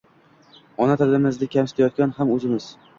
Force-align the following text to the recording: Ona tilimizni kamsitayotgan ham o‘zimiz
Ona 0.87 0.97
tilimizni 1.03 1.51
kamsitayotgan 1.55 2.19
ham 2.21 2.37
o‘zimiz 2.41 2.73